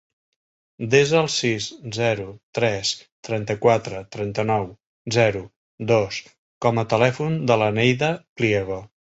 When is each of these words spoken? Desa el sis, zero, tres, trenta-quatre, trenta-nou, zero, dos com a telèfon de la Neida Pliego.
Desa 0.93 1.17
el 1.23 1.27
sis, 1.33 1.67
zero, 1.97 2.25
tres, 2.59 2.93
trenta-quatre, 3.29 4.01
trenta-nou, 4.17 4.67
zero, 5.19 5.45
dos 5.93 6.19
com 6.67 6.85
a 6.85 6.87
telèfon 6.95 7.39
de 7.53 7.63
la 7.65 7.73
Neida 7.81 8.15
Pliego. 8.41 8.85